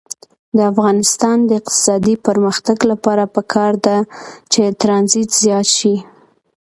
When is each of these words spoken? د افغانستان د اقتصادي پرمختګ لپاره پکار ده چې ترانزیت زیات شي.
د 0.55 0.57
افغانستان 0.71 1.37
د 1.45 1.49
اقتصادي 1.59 2.15
پرمختګ 2.27 2.77
لپاره 2.91 3.23
پکار 3.35 3.73
ده 3.85 3.97
چې 4.51 4.61
ترانزیت 4.81 5.29
زیات 5.41 5.67
شي. 5.77 5.95